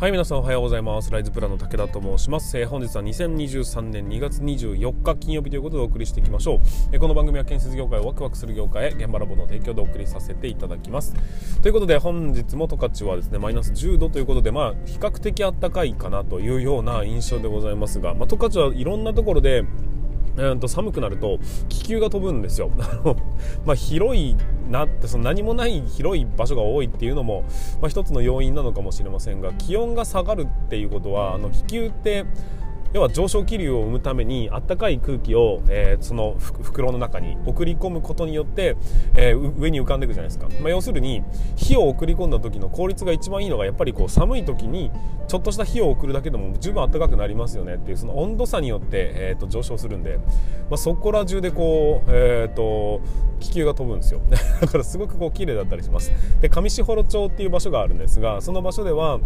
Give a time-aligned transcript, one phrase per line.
[0.00, 1.10] はい皆さんおはようございます。
[1.10, 6.60] ライズプランの武田と申します、えー、本日は2023年2月24日金曜日ということでお送りしていきましょう、
[6.92, 11.16] えー、この番組は建設業界をワクワクする業界へ現場ラボの提供でお送りさせていただきます。
[11.62, 19.64] ということで本日も十勝はですねマイナス10度ということでまあ比較的暖かいかなというような印象でございますが、まあ、十勝はいろんなところで
[20.38, 22.70] えー、と寒くなると気球が飛ぶんですよ。
[23.66, 24.36] まあ広い
[24.70, 27.42] なってその何もない広い場所が多いっていうのも、
[27.80, 32.24] まあ、一つの要因なのかもしれませんが気温が下がるっていうことはあの気球って
[32.92, 38.76] 要は上昇気流を生むためにあったかい空気を、えー、その袋の中に送り込むことによって、
[39.14, 41.22] えー、上に浮かんでいくじゃないですか、まあ、要するに
[41.56, 44.90] 火を送り込んだ時の効率が一番いいのがやっぱりこう寒い時に
[45.28, 47.74] ちょっとした火を送るだけでも十分暖かくなりますよね。
[47.74, 50.16] っていうその温度差によって、えー、と上昇するんで、
[50.70, 53.02] まあ、そこら中でこう、えーと、
[53.38, 54.20] 気球が飛ぶんですよ。
[54.60, 56.10] だからすごくこう綺麗だったりします。
[56.40, 59.20] で上士幌町っていう場所があるんですがその場所では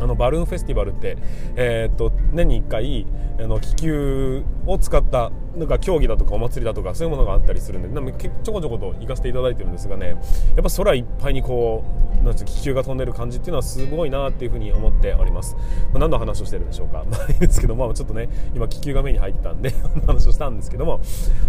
[0.00, 1.16] あのバルーンフェスティバルって、
[1.56, 3.06] えー、っと年に1回
[3.38, 10.18] あの気球を使ったなんか競技だとかお祭りだとかそういうものがあったりするんでなんちょこちょこと行かせていただいてるんですがねやっ
[10.62, 11.84] ぱ空いっぱいにこ
[12.20, 15.56] うなん気球が飛んでる感じっていうのはすごいなっていうふうに思っております、
[15.92, 17.04] まあ、何の話をしてるんでしょうか。
[17.10, 19.74] まあいいですけどまあちょっとね今気球が目に入ってたんで
[20.06, 21.00] 話をしたんですけども。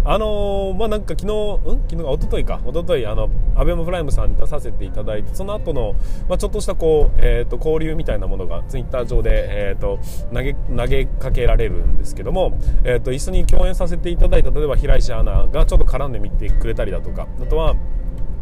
[0.03, 1.81] あのー、まあなんか昨日うん？
[1.87, 2.59] 昨日が一昨日か。
[2.65, 5.93] 一昨日あのアベマプライムさんに出させていただいてその後の
[6.27, 9.99] まあちょっとしたこうえっ、と交流みたいなものものがツイッター上でえ、ー、と
[10.33, 17.75] 投げ投げかけられるんですけどもえっ、と一緒に共演させていただいた例えば平石アナがちょっと絡んでみてくれたりだとかあとは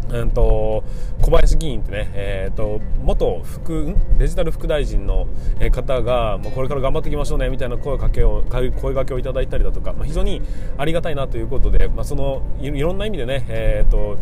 [0.10, 0.84] うんと
[1.22, 5.28] 小林議員ってね、えーと、元副デジタル副大臣の
[5.72, 10.42] 方が、まあ、これから頑張っていきましょうねみたいな声かけを声掛けをいただいたりだとか、まあ、非常に
[10.78, 14.18] ありがたいなということで、まあ、そのいろんな意味でね、えーと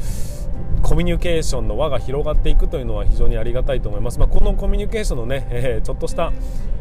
[0.82, 6.32] コミュニケーションの輪が広がっていくというのは非常にありがたいと思います、まあ、このコミュニケーションのね、えー、ちょっとした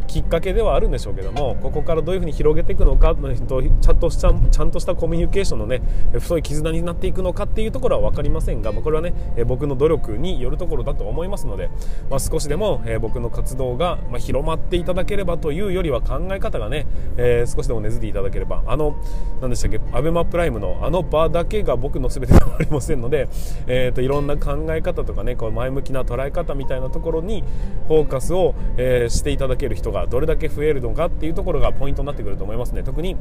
[0.08, 5.82] きっかけではあるんでしょうけどもここからどういうふうに広げていくのかちゃんとしたちゃんとしたコミュニケーションのね
[6.18, 11.68] 太い絆になっていくのかっていうところは分かりませんが、まあ、これはねえ僕の努力によるところだと思いますので、
[12.08, 16.86] まあ、少しでもえ僕の活動がま広まっていただければというよりは考え方がね、
[17.18, 18.96] え、少しでも根付いていただければあの
[19.42, 23.28] 何でしたっけアベマプライムのあの場だけが僕の全てではありませんので、
[23.66, 27.44] えーと、いろんな考え方とかねこう前向きな捉え方みたいなところに
[27.88, 32.82] フォーカスを、えー、していただける人がどれだけ増えるのかっていうところがポイントになってくると思いますね。
[32.82, 33.16] 特に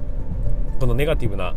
[0.80, 1.56] このネガティブな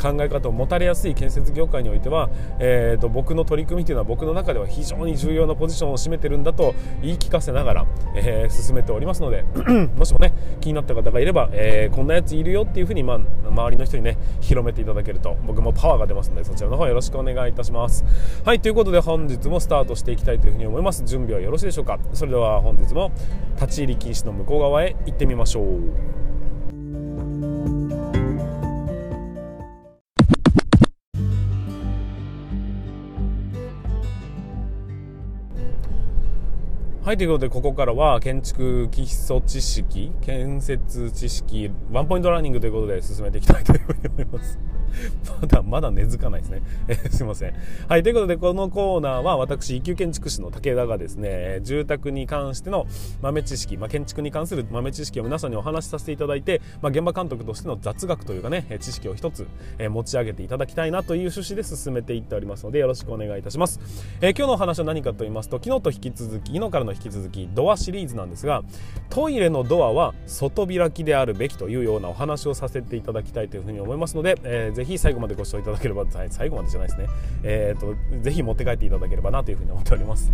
[0.00, 9.44] 考え方を持たれやすい建設業界においては、えーと、僕の取り組みというのは僕の中では非常に重要なポジションを占めてるんだと言い聞かせながら、えー、進めておりますので
[9.96, 18.04] もしもね気になった方がいれば、えー、こんなやついるよっていうふうに、まあ、周りの人にね広めていただけると僕もパワーが出ますのでそちらの方よろしくお願いいたします。
[18.44, 21.04] はいということで本日もスタートしていきたいというふうに思います。
[21.04, 21.98] 準備はよろしいでしょうか。
[22.12, 23.12] それでは本日も
[23.56, 26.31] 立ち入り禁止の向こう側へ行ってみましょう。
[37.04, 44.56] はい、ということで、ここからは建築基礎知識、建設知識、ワンポイントラーニングということで進めていきたいというふうに思います。
[45.40, 46.62] まだまだ根付かないですね。
[46.88, 47.54] え、 すいません。
[47.88, 52.86] はい、ということでこのコーナーは私、一級建築士の武田がですね、住宅に関しての
[53.20, 59.46] 豆知識、まあ、建築に関する豆知識を皆さんにお話しさせていただいて、まあ、現場監督としての雑学というかね、知識を一つ、
[59.78, 63.80] え、持ち上げていただきたいなという趣旨で進めていっておりますので、よろしくお願いいたします。
[64.20, 68.62] え、今日のお話は何かと言いますと、昨日と引き続き、昨日からの引き続き、ドアシリーズなんですが、
[69.10, 77.06] トイレのドアは外開きであるべきというようなお話をさせていただきたいというふうに思いますので、えー、ぜひ最後までご視聴いただければ最後までじゃないですね。
[77.42, 80.32] えっ、ー、とぜひ持って帰っていただければなというふうに思っております。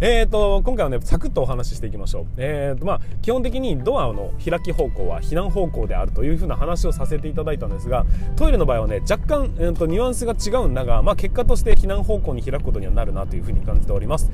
[0.00, 2.26] えっ、ー、と今回はねサクッとお話ししていきましょう。
[2.36, 14.30] えっ、ー、とまあ基本的にドアの開き方向は避難方向であるというふうな話をさせていただいたんですがトイレの場合はね若干、えーと、ニュアンスが違うんだが、まあ、結果として避難方向に開くことにはなるなというふうに感じております。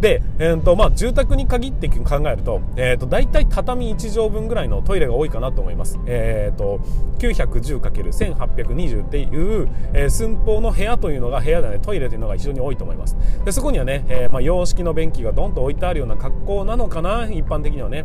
[0.00, 5.98] で、えーとまあ、住宅に限って考えると,、えーと、大体畳1畳分ぐらいのトイレが多いかなと思います。
[6.06, 6.80] えっ、ー、と
[7.18, 9.24] 910×1820 ってい
[9.62, 13.16] う、えー、寸法の部屋というのが部屋でねトイレというのが非常に多いと思います。
[13.44, 18.04] でそこにはね、えー、まあ、洋式の便器がドンと置いてあるような格好なのかな一般的にはね。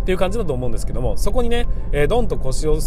[0.00, 2.78] っていう感じだと思うんですけどもそこにね、えー、ドンと腰を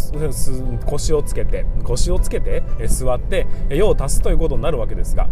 [0.84, 5.28] 腰をつけて腰をつけて、えー、座って用を足すということになるわけですが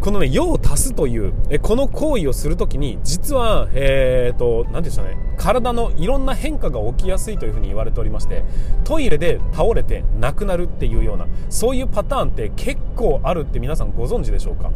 [0.00, 8.44] このね、用を足すという、えこの行為をするときに、実は、えっ、ー、と、なんていうんですかね、体のいろんな変化が起きやすいというふうに言われておりまして、
[8.84, 14.70] トイレで倒れて亡くなるっていうような、そういうパターンって結構あるって皆さんご存知でしょうか？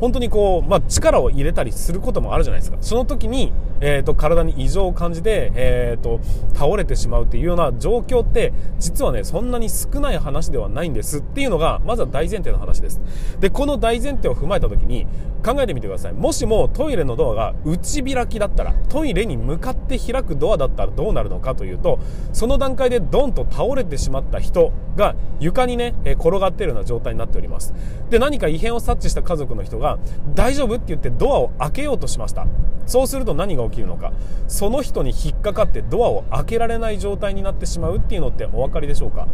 [0.00, 2.78] 本当にこう、まあ、力を入れたりすることもあるじゃないですか。
[2.80, 6.20] その時に、えーと、体に異常を感じて、えーと、
[6.54, 11.18] 倒れてしまうっていうような状況って実はねそんなに少ない話ではないんです。
[11.18, 13.00] っていうのがまずは大前提の話です。
[13.40, 15.06] でこの大前提を踏まえた時に
[15.44, 16.12] 考えてみてください。
[16.12, 21.98] もしもトイレのドアが内開きだったらトイレに向かって開くドアだったらどうなるのかというと
[22.32, 27.74] その段階でドンと倒れてしまった人が床にね転がっているような状態になっております。
[28.10, 29.98] で何か異変を察知した家族の人が
[30.34, 32.46] 大丈夫って言ってドアを開けようとしました。
[32.86, 34.12] そうすると何が起きるのか。
[34.48, 39.28] その人に引っかかってドアを開けられない状態になってしまうっていうのってお分かりでしょうか？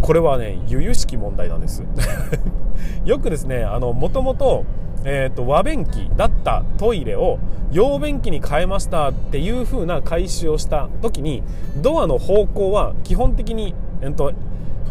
[0.00, 1.84] これはね由々しき問題なんです。
[3.04, 4.64] よくですねあのもともと
[5.02, 7.38] えーと、和便器だったトイレを
[7.72, 11.42] 洋便器に変えましたっていう風な改修をした時に
[11.78, 14.34] ドアの方向は基本的に、えーと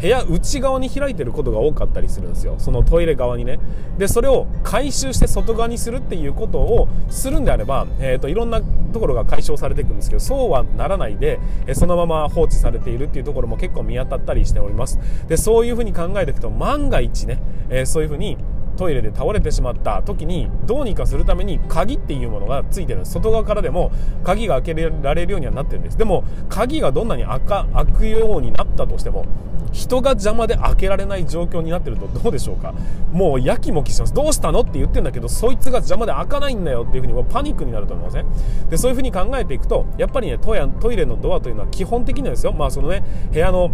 [0.01, 2.55] 部屋内側に開いてることが多かったりするんですよ。
[2.57, 3.59] そのトイレ側にね。
[3.97, 8.61] でそれを回収して外側にするっていうことをするんであれば、えーと、いろんな
[8.93, 14.99] ところが解消されていくんですけどそうはならないで、えそのまま放置されているっていうところも結構見当たったりしております。
[15.27, 18.37] でそういうふうに考えていくと万が一ね、えー、そういうふうに
[18.79, 23.05] トイレで倒れてしまった時にどうにかするために鍵っていうものがついてる。
[23.05, 23.91] 外側からでも
[24.23, 25.97] 鍵が開けられるようにはなってるんです。
[25.97, 29.25] でも鍵がどんなに開開くようになったとしても
[29.73, 32.73] 人が邪魔で開けられない状況になってるとどうでしょうか？
[33.11, 34.13] もうやきもきします。
[34.13, 38.25] どうしたのって言ってんだけどそいつが邪魔で開かないんだよっていうふうにもうパニックになると思いません、
[38.69, 42.53] でそういうふうに考えていくとやっぱりねトイレのドアというのは基本的にはですよ。
[42.53, 43.03] まあそのね
[43.33, 43.71] 部屋の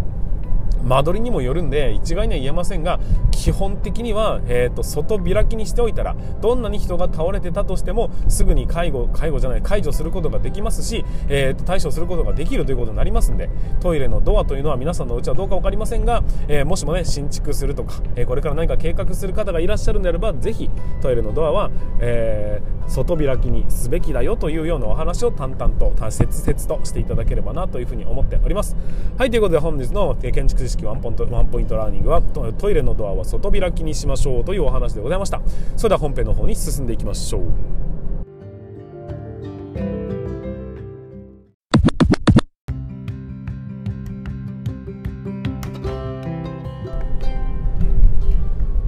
[0.84, 3.00] 間取りにもよるんで一概には言えませんが
[3.30, 13.50] 基本的には、えーと、外開きにしておいたらどんなに人が倒れてたとしてもすぐに介護介護じゃない解除することができますし、えーと、対処することができるということになりますんで
[13.80, 20.70] トイレのドアというのは皆さんのうちはどうか分かりませんが、えー、もしもね新築するとか、えー、これから何か計画する方がいらっしゃるんであればぜひ
[21.00, 21.70] トイレのドアは、
[22.00, 28.76] えー、外開きにすべきだよというようなお話を淡々と切々としていただければなというふうに思っております。
[29.18, 35.40] はいということで本日の建築知識ワンポイントワンポイントラーニングはトイレのドアは外開きにしましょうというお話でございました。
[35.76, 37.85] それでは本編の方に進んでいきましょう。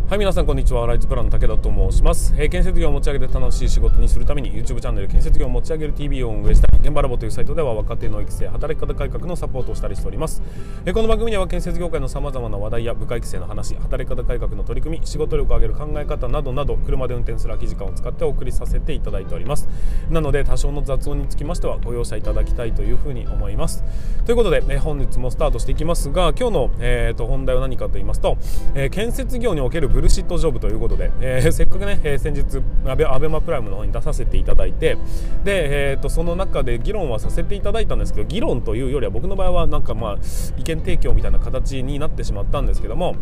[0.09, 0.87] はい皆さんこんにちは。
[0.87, 10.41] ライズプランの武田と申します、えー、建設業を持ち上げて楽しい仕事にするために YouTube チャンネル建設業を持ち上げる TV を運営したり現場ラボというサイトでは若手の育成働き方改革のサポートをしたりしております、
[10.87, 19.69] えー、この番組では建設業界のさまざまな話題や部下育成の話働き方改革の取り組み仕事力を上げる考え方などなど車で運転する空き時間を使ってお送りさせていただいております。
[20.09, 23.85] なので多少の雑音につきましてはご容赦いただきたいというふうに思います。
[24.25, 28.39] ということで、えー、本日もスタートしていきますが今日の、えーと、本題は何かと言いますと、
[28.75, 34.97] えー、建設業におけるブルシットジョブということで、えー、 せっかくね、えー、先日アベアベマプライムの方に出させていただいて
[35.43, 40.19] で、えーと、その中で議論はさせていただいたんですけど議論というよりは僕の場合はなんかまあ
[40.57, 43.17] 意見提供みたいな形になってしまったんですけども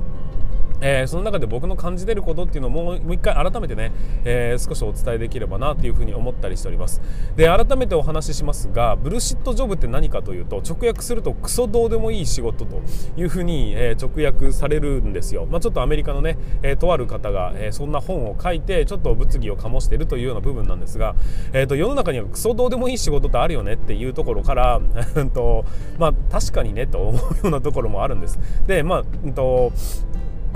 [0.81, 3.93] えー、その中で僕の感じてることっていうのをもう一回改めてね、
[4.25, 7.01] えー、少しお伝えできればなというふうに思ったりしております。
[7.37, 12.83] で改めてお話ししますがブルシットジョブって何かというと直訳するとクソどうでもいい仕事と
[13.17, 21.15] いうふうに、えー、直訳されるんですよ、まあ、ちょっとアメリカのね、え、とある方が、え、そんな本を書いてちょっと物議を醸しているというような部分なんですが、
[21.53, 24.81] えー、と世の中にはクソどうでもいい仕事ってあるよねっていうところから
[25.35, 25.65] と
[25.99, 28.39] まあ確かにねと思うようなところもあるんです。
[28.67, 29.73] でまあ、うんと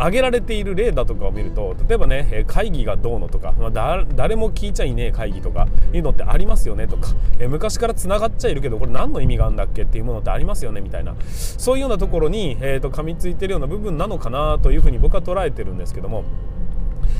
[0.00, 16.24] 挙げられている例だとかを見ると例えばね会議がどうのとか、まあ、誰も聞いちゃいねえ会議とかいうのってありますよねとかえ昔からつながっちゃいるけどこれ何の意味があるんだっけっていうものってありますよねみたいなそういうようなところに、えーと、噛みついてるような部分なのかなというふうに僕は捉えてるんですけども。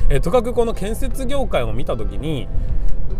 [0.09, 2.47] えー、とかくこの建設業界を見た時に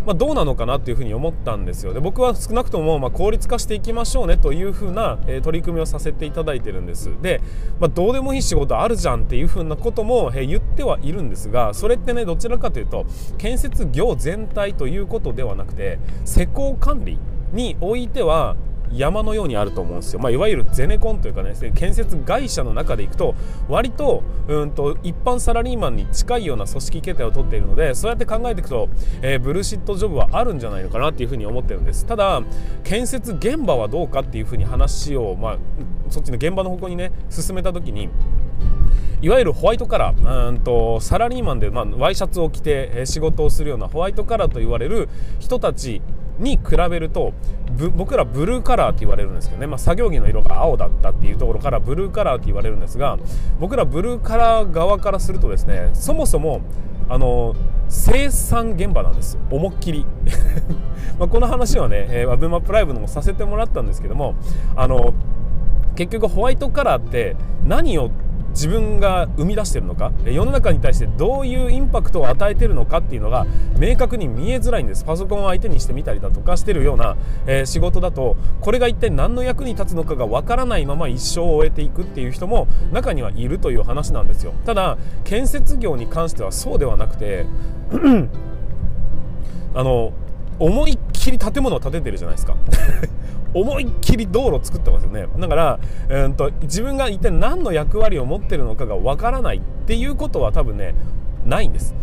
[0.06, 1.92] まあ、どうなのかなっていうふうに思ったんですよ。
[1.92, 7.10] で僕は少なくともま効率化していきましょうねというふうな、え取り組みをさせていただいてるんです。
[7.22, 7.40] で、
[7.80, 13.06] まあ、どうでもいい仕事あるじゃんっていうふうなことも、え言ってはいるんですがそれってねどちらかというと
[13.38, 17.18] 建設業全体ということではなくて施工管理
[17.52, 18.56] においては
[18.94, 23.34] 山のようにあると思うんですよ、まあ、いわゆるゼネコンというかね建設会社の中でいくと
[23.68, 28.88] 割とうんと一般サラリーマンに近いような組織形態をとっているのでそうやって考えていくと、
[29.22, 32.06] えー、ブルーシットジョブはあるんじゃないのかなっていうふうに思ってるんです。
[32.06, 32.42] ただ
[32.84, 35.58] 建設現場はどうかっていうふうに話を、まあ、
[36.10, 38.08] そっちの現場の方向にね進めた時に
[39.22, 45.08] いわゆるホワイトカラーうんとサラリーマンで、まあ、ワイシャツを着て仕事をするようなホワイトカラーと言われる
[45.38, 46.02] 人たち
[46.38, 47.32] に比べると
[47.94, 53.18] 僕らブルーカラーって言われるんですけどね、まあ、作業着の色が青だったっていうところからブルーカラーって言われるんですが
[53.58, 56.60] 僕らブルーカラー側からするとですねそもそも
[57.08, 57.54] あの
[57.88, 59.38] 生産現場なんです。
[59.50, 60.06] 思いっきり。
[61.18, 64.34] まこの話はね、えー、アブマップライブのもさせてもらったんですけども
[64.74, 65.12] あの
[65.94, 67.36] 結局ホワイトカラーって
[67.66, 68.10] 何を
[68.52, 70.12] 自分が生み出してるのか？
[70.24, 73.46] 世の中に対してどういうインパクトを与えてるのかっていうのが
[73.78, 75.04] 明確に見えづらいんです。
[75.04, 77.16] パソコンを相手にしてみたりだとかしてるような、
[77.46, 84.52] えー、仕事だとこれが一体何の役に立つのかがわからないまま一生を終えていくっていう人も中にはいるという話なんですよ。
[84.64, 87.46] ただ建設業に関してはそうではなくて
[89.74, 90.12] あの
[90.58, 92.54] 思いっきり建物を建ててるじゃないですか。
[93.54, 95.26] 思いっきり道路作ってますよね。
[95.38, 100.94] だから、えーと、と自分が一体何の役割を持ってるのかがわからないっていうことは多分ね
[101.44, 101.94] ないんです。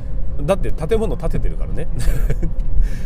[0.41, 1.87] だって建物建ててるからね。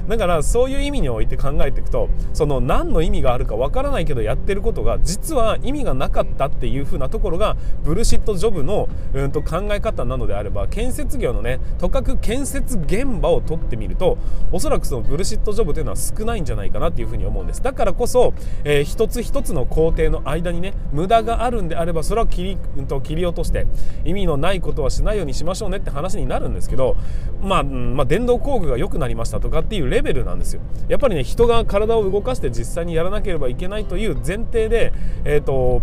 [0.07, 14.17] だからそういう意味において考えていくとその何の意味があるかわからないけどやってることが実は意味がなかったっていう風なところがブルシットジョブの、うん、と考え方なのであれば建設業のねとかく建設現場を取ってみると
[14.51, 17.61] おそらくそのブルシットジョブというのは少ないんじゃないかなっていう風に思うんです。
[17.61, 23.67] だからこそ、えー、一つ一つの工程の間にね無駄があるんであればそれは切り,、うん、と切り落として
[24.05, 26.95] 意味のないことはしないようにしましょうねって話になるんですけど
[27.41, 30.61] まあ、うんまあ、電動工具が良くなりましたとかってていうレベルなんですよ。
[30.87, 34.93] やっぱりね人が体を動かして実際にやらなければいけないという前提で
[35.25, 35.81] えっ、ー、と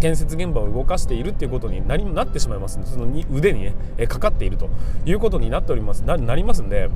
[0.00, 4.68] 建設現場を動かしているっていうことになりなってしまいますのでその腕にね、えかかっていると
[5.06, 6.02] いうことになっております。
[6.02, 6.90] ななりますんで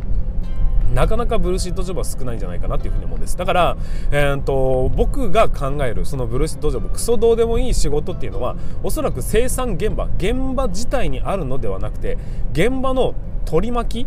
[0.92, 3.38] なかなかブルーシットジョブは少ないんじゃないかなっていうふうに思うんです。
[3.38, 3.76] だから、
[4.11, 12.19] えーと、僕が考えるそのブルーシットジョブクソどうでもいい仕事っていうのはおそらく生産現場現場自体にあるのではなくて
[12.52, 13.14] 現場の
[13.47, 14.07] 取り巻き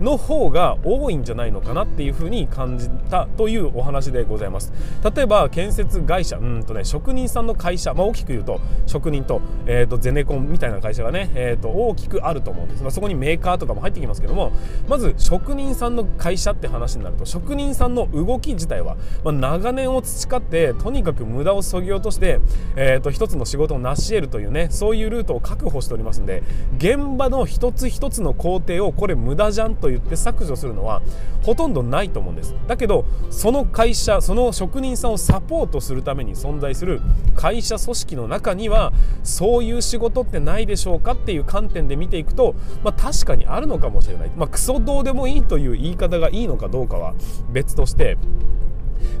[0.00, 4.72] の方が多いんじゃないのかなっていうふうに感じたというお話でございます。
[5.14, 14.52] 例えば建設会社うんとね職人さんの会社、まあ、大きく言うと職人と,、えーと、ゼネコンみたいな会社がね、えーと、大きくあると思うんです、まあ、そこにメーカーとかも入ってきますけども
[14.88, 22.40] まず職人さんの会社って話になると職人さんの動き自体は、まあ、長年を培ってとにかく無駄をそぎ落として、
[22.76, 26.42] えーと、と一つの仕事を成し得るというねそういうルートを確保しておりますんで
[26.78, 31.02] 現場の一つ一つの工程をこれ無駄じゃんという言って削除するのは
[31.42, 32.54] ほとんどないと思うんです。
[32.66, 37.00] だけどその会社その職人さんをサポートするために存在する
[37.34, 47.14] 会社組織の中にはそういう仕事ってないでしょうかっていう観点で見ていくと、まあ、確かにあるのかもしれない、まあ、クソどうでもいいという言い方がいいのかどうかは
[47.50, 48.16] 別として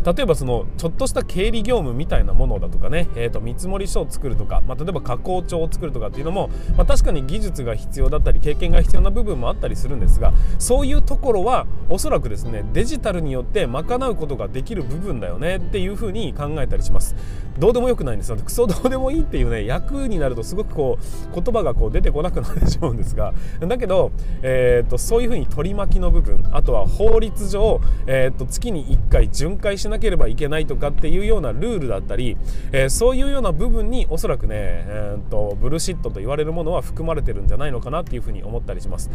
[0.04, 17.14] 例えばそのちょっとした経理業務みたいなものだとかね、えー、と見積書を作るとか、まあ、例えば加工帳を作るとかっていうのも、まあ、確かに技術が必要だったり経験が必要な部分もあったりするんですがそういうところはおそらくですねデジタルによって賄うことができる部分だよねっていうふうに考えたりします。
[17.58, 18.30] どうでもよくないんです。
[18.30, 24.12] よクソどうでもいいっていうね役になるとすごくこう言葉がこう出てこなくなってしまうんですがだけど、
[24.42, 32.36] えーと、そういうふうに取り巻きの部分あとは法律上、えーと月に1回巡回回しなければいけないとかっていうようなルールだったり、
[32.70, 39.10] えー、そういうような部分におそらくね、えーと、ブルシットと言われるものは含まれてるんじゃないのかなっていうふうに思ったりします。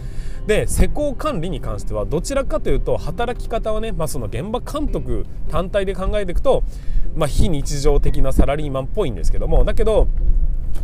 [0.48, 6.64] で施工管理に関してはどちらかというと働き方はね、まあ、その現場監督単体で考えていくと、
[7.16, 10.08] まあ、非日常的なサラリーマンっぽいんですけどもだけど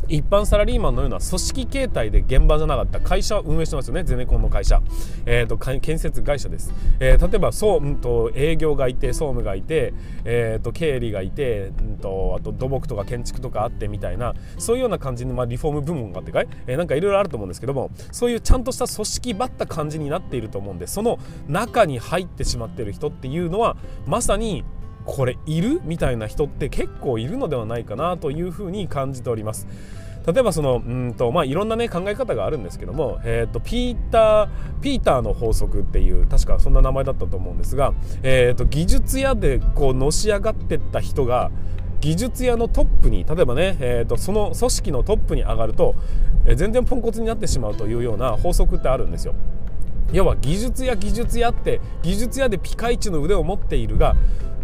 [0.08, 4.04] 一般サラリーマンのような組織形態で現場じゃなかった会社を運営してますよね。
[4.04, 4.82] ゼネコンの会社、
[5.25, 24.64] えーと、建設会社です、えー、例えばそう、うんと、営業がいて総務がいて、えーと、経理がいて、うんと、あと土木とか建築とかあってみたいなそういうような感じの、まあ、リフォーム部門があってかい、えー、なんかいろいろあると思うんですけどもそういうちゃんとした組織ばった感じになっていると思うんでその中に入ってしまっている人っていうのはまさに
[25.05, 25.81] これいる？
[25.83, 29.67] みたいな人って結構いるのではないかなというふうに感じております。
[30.25, 34.50] 例えばそのうんと、まあ、いろんな、ね、考え方があるんですけども、えーと、ピーター
[34.81, 37.93] ピーターの法則っていう確かそんな名前だったと思うんですが、
[38.24, 41.51] えーと、技術屋でこうのし上がってった人が
[42.01, 45.93] 技術屋のトップに例えばね、えーと、その組織のトップに上がると、
[46.45, 49.35] えー、全然ポンコツになってしまうというような法則ってあるんですよ。
[50.12, 54.15] 要は技術屋技術屋って技術屋でピカイチの腕を持っているが、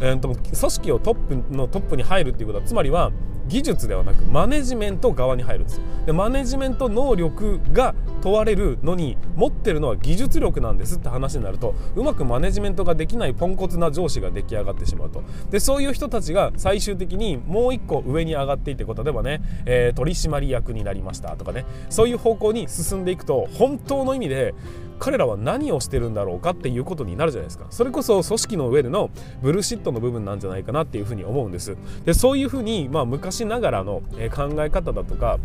[0.01, 3.12] えーと、組織をトップのトップに入るっていうことはつまりは
[3.48, 5.84] 技術ではなくマネジメント側に入るんですよ。
[6.05, 15.24] でマネジメント能力が問われるのに持ってるのは技術力なんですって話になるとうまくマネジメントができないポンコツな上司が出来上がってしまうと。
[15.50, 21.65] でそういう人たちが最終的にもう一個上に上がっていって例えばね、えー、取締役になりましたとかね。
[21.89, 24.53] そういう方向に進んでいくと本当の意味で
[25.01, 27.65] 彼らは何をしてるんだろうかっていうことになるじゃないですか。
[27.72, 29.10] それこそ組織の上での
[29.41, 31.75] ブルシットの部分なんじゃないかなっていうふうに思うんです。
[32.05, 34.03] でそういうふうに、まあ、昔ながらの
[34.34, 35.39] 考え方だとか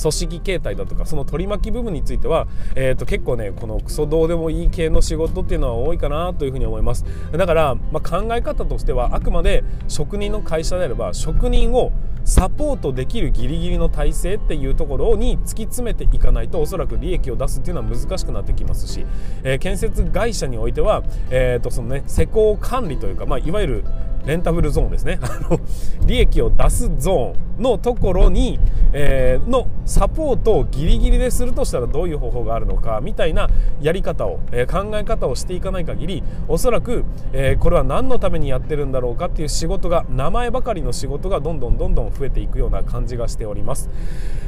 [0.00, 7.04] 組織形態だとかその取り巻き部分については、えー、と結構ねこのクソどうでもいい系の仕事っていうのは多いかなというふうに思います。
[7.32, 11.92] だから、まあ、考え方としてはあくまで職人の会社であれば職人を
[12.26, 19.06] サポートできるギリギリの体制っていうところに突き詰めていかないとおそらく利益を出すっていうのは難しくなってきますし、
[19.44, 23.84] えー、建設会社においては、えーとそのね、施工管理というか、まあ、いわゆる
[24.26, 25.60] レンタブルゾーンですね あの
[26.04, 28.58] 利益を出すゾーンのところに、
[28.92, 33.48] えー、のサポートをギリギリでするとしたらどういう方法があるのかみたいな
[33.80, 43.88] やり方を、えー、考え方をしていかない限りおそらく、えー、これは何のためにやってるんだろうかっていう仕事が名前ばかりの仕事がどんどんどんどん増えていくような感じがしております。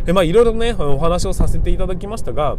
[0.04, 2.56] でまあいろいろねお話をさせていただきましたが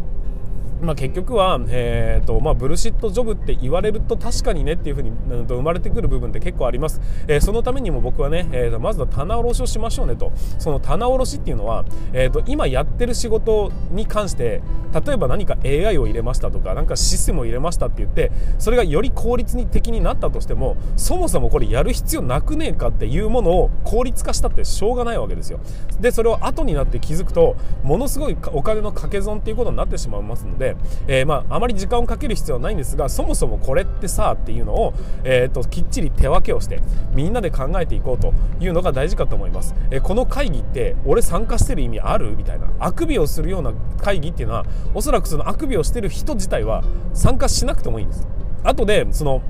[0.82, 10.32] まあ、結局は、えーとまあ、ブルシットジョブって言われると確かにねっていうふうに、うん、生まれてくる部分って結構あります、えー、そのためにも僕はね、えー、とまずは棚卸しをしましょうねと。
[10.58, 14.62] その棚卸しっていうのは、えー、と今やってる仕事に関して
[14.94, 25.60] 例えば何か AI を入れましたとか何かシステムを入れましたって言ってそれがより効率的になったとしてもそもそもこれやる必要なくねえかっていうものを効率化したってしょうがないわけですよ。
[26.00, 30.76] でそれを後になって気づくとものすごいお金の掛け損っていうことになってしまいますので
[31.08, 34.94] えー、まあ、あまり時間をかける必要はないんですがそもそもこれってさっていうのを、
[35.24, 36.82] えーと、きっちり手分けをして
[37.14, 42.36] みんなで考えていこうというのが大事かと思います、えー、この会議って俺参加してる意味ある？
[42.36, 42.68] みたいな。
[42.80, 46.84] あくびをするような会議っていうのはおそらくそのあくびをしてる人自体は
[47.14, 48.28] 参加しなくてもいいんです。
[48.64, 49.42] 後でその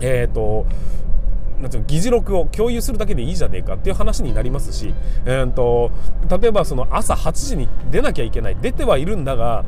[0.00, 0.66] えっ、ー、と
[1.60, 5.90] なんていう議事録を共有するだけでいいじゃねえかっていう話になりますし、えーと
[6.40, 9.64] 例えばその朝8時に出なきゃいけない出てはいるんだが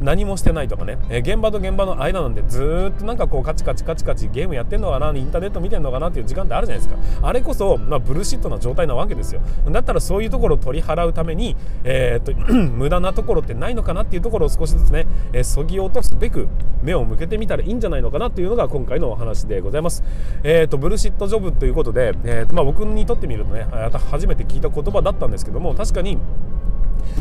[0.00, 7.26] 何もしてないとかね、え現場と現場の間なんでずっとなんかこうカチカチカチカチゲームやってんのかなインターネット見てんのかなっていう時間ってあるじゃないですか。
[7.26, 9.40] あれこそ、まあ、ブルシットな状態なわけですよ。
[9.70, 16.48] だったらそういうところを取り払うために、えー、っと 無駄なところってないのかなっていうところを少しずつね、えー、そぎ落とすべく
[16.82, 20.04] 目を向けてみたらいいんじゃないのかなっていうのが今回のお話でございます。
[20.44, 23.66] えー、っとブルシットジョブということで、えー、とまあ、僕にとってみるとね
[24.10, 26.18] 初めて聞いた言葉だったんですけども確かに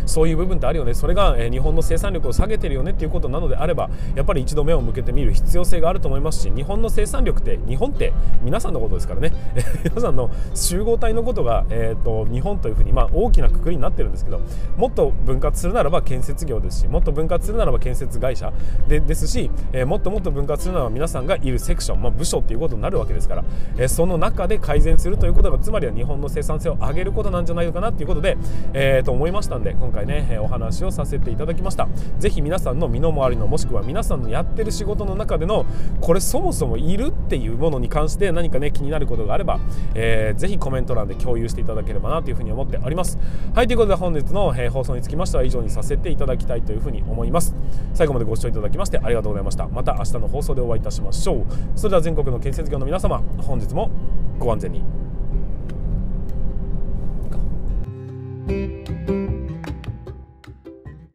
[0.06, 0.94] そういう部分ってあるよね。
[0.94, 9.32] それが、え日本の生産力を下げてるよねっていうことなのであればやっぱり一度目を向けてみる必要性があると思いますし日本の生産力って日本って皆さんのことですからね。
[9.84, 14.40] 皆さんの集合体のことが、えーと、日本というふうに、まあ、大きなくくりになってるんですけど
[14.78, 18.52] もっと分割するならば建設業ですしもっと分割するならば建設会社
[18.88, 23.44] でですし、えー、もっともっと分割するならば皆さんがいるセクション、まあ、部署っていうことになるわけですから、
[23.78, 28.38] えー、その中で改善するということがつまりは日本の生産性を上げることなんじゃないのかなっていうことで、
[28.74, 31.88] えー、と思いましたんでで今回ねお話をさせていただきました。
[32.20, 35.66] 是非皆さんの身の回りのもしくは皆さんのやってる仕事の中での
[36.00, 39.60] これそもそもいるっていうものに関して何かね気になることがあれば、
[39.94, 43.18] えー、ぜひコメント欄で共有していただければなというふうに思っております。
[43.54, 47.54] はいということで本日の、え放送につきましては以上にさせていただきたいというふうに思います。
[47.94, 49.68] 最後までご視聴いただきましてありがとうございました。
[49.68, 51.46] また明日の放送でお会いいたしましょう。
[51.76, 53.92] それでは全国の建設業の皆様本日も
[54.40, 54.84] ご安全に。